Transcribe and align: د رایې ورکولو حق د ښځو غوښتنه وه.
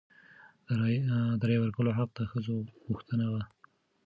د 1.39 1.41
رایې 1.47 1.59
ورکولو 1.61 1.91
حق 1.97 2.09
د 2.15 2.19
ښځو 2.31 2.55
غوښتنه 2.85 3.25
وه. 3.33 3.41